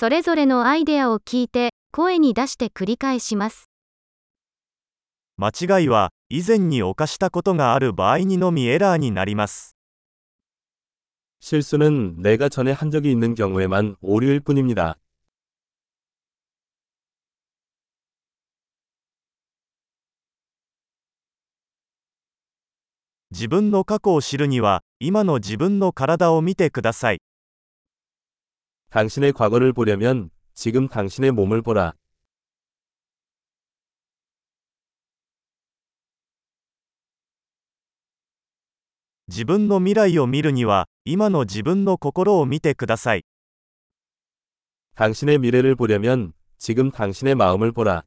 [0.00, 3.68] それぞれのアイデアを聞いて、声に出して繰り返します。
[5.36, 9.76] 間違いは以前に犯したことがある場合にのみエラーになります。
[11.40, 14.96] 실수는 내가 전에 한 적이 있는 경우에만 오류일 뿐입니다.
[23.30, 27.20] 自分の過去を知るには、今の自分の体を見てください。
[28.89, 31.93] 당신의 과거를 보려면 지금 당신의 몸을 보라.
[39.27, 43.23] 自分の未来を見るには、今の自分の心を見てください。
[44.95, 48.03] 당신의 미래를 보려면 지금 당신의 마음을 보라.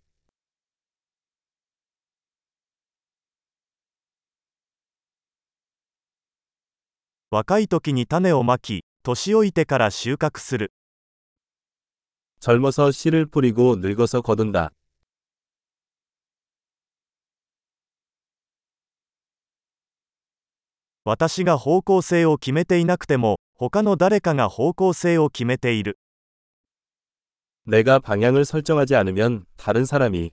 [7.30, 10.72] 若い時に種をまき、 年老いてから収穫する。
[12.40, 14.70] 젊어서 씨를 뿌리고 늙어서 거둔다.
[21.04, 25.98] 私が方向性を決めていなくても、他の誰かが方向性を決めている。
[27.66, 30.30] 내가 방향을 설정하지 않으면 다른 사람이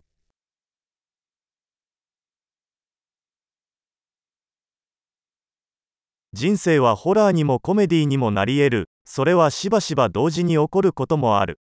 [6.34, 8.90] 人生はホラーにもコメディにもなり得る。
[9.06, 11.60] それはしばしば同時に起こることもある。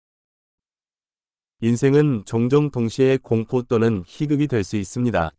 [1.60, 5.32] 인생은 종종 동시에 공포 또는 희극이 될 수 있습니다.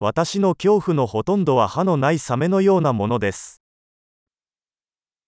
[0.00, 3.62] 私の恐怖のほとんどは歯のないサメのようなものです。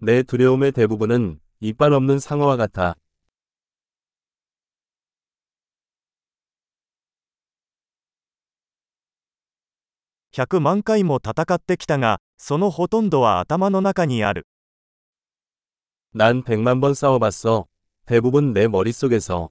[0.00, 2.96] 내 두려움의 대부분은 이빨 없는 상어와 같아.
[10.38, 14.46] 100万回も戦ってきたが、そのほとんどは頭の中にある。
[16.12, 17.66] 난 백만 번 싸워봤어.
[18.06, 19.50] 대부분 내 머릿속에서.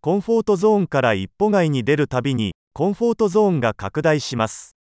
[0.00, 4.74] コンフォートゾーンから一歩外に出るたびに、コンフォートゾーンが拡大します。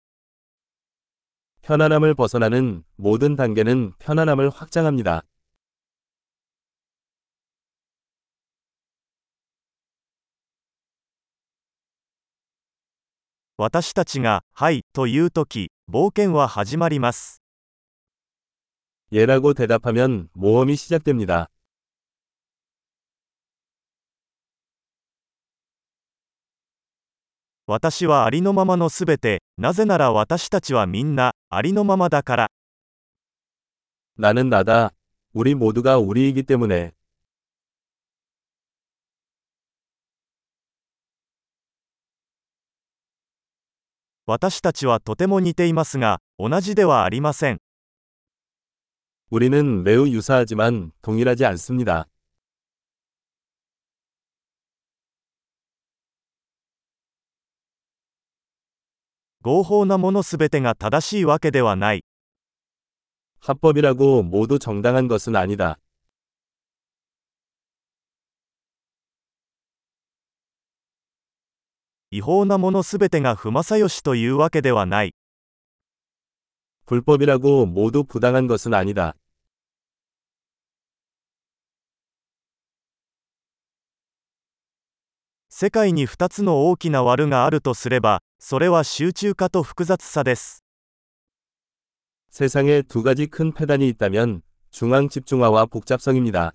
[1.64, 5.24] 편안함을 벗어나는 모든 단계는 편안함을 확장합니다.
[13.60, 17.42] 私たちが、はい、というとき、冒険は始まります。
[19.12, 21.48] 예라고 대답하면 모험이 시작됩니다.
[27.68, 32.48] 私はありのままのすべて、なぜなら私たちはみんな、ありのままだから。
[34.18, 34.92] 나는 나다.
[35.34, 36.92] 우리 모두가 우리이기 때문에.
[44.30, 47.60] 私たちはとても似ていますが、同じではありません。
[49.30, 52.08] 우리는 매우 유사하지만 동일하지 않습니다.
[59.42, 62.02] 合法なものすべてが正しいわけではない。
[63.42, 65.78] 합법이라고 모두 정당한 것은 아니다.
[72.12, 75.14] 違法なものすべてが不正義というわけではない。
[76.86, 79.16] 불법이라고 모두 부당한 것은 아니다.
[85.50, 90.64] 世界に2つの大きな悪があるとすれば、それは集中化と複雑さです。
[92.30, 96.54] 세상에 두 가지 큰 폐단이 있다면 중앙 집중화와 복잡성입니다.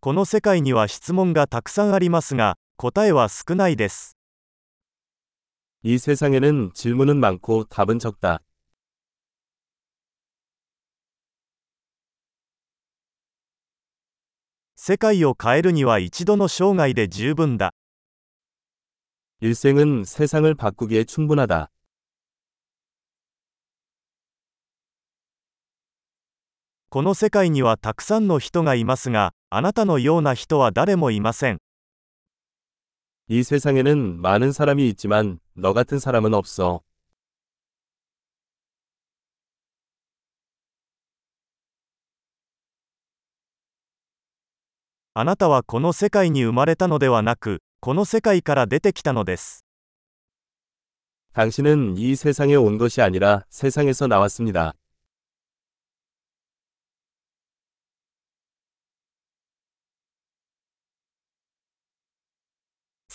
[0.00, 4.16] この世界には質問がたくさんありますが、答えは少ないです。
[5.82, 8.40] 이 세상에는 질문은 많고 답은 적다.
[14.76, 17.72] 世界を変えるには一度の生涯で十分だ。
[19.40, 21.70] 일생은 세상을 바꾸기에 충분하다.
[26.88, 31.58] この世界にはたくさんの人がいますが、 あなたのような人は誰もいません。
[33.28, 36.82] 이 세상에는 많은 사람이 있지만 너 같은 사람은 없어.
[45.18, 49.64] あなたはこの世界に生まれたのではなく、この世界から出てきたのです。
[51.32, 54.74] 당신은 이 세상에 온 것이 아니라 세상에서 나왔습니다.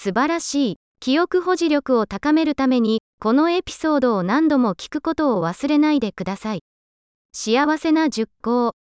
[0.06, 0.76] 素晴らしい。
[1.00, 6.60] 記憶保持力を高めるために、このエピソードを何度も聞くことを忘れないでください。
[7.32, 8.76] 幸せな熟考。